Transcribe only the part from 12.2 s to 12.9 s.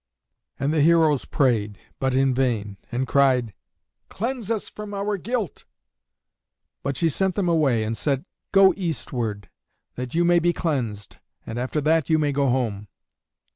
go home."